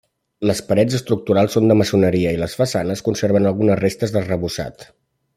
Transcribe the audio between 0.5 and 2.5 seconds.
Les parets estructurals són de maçoneria i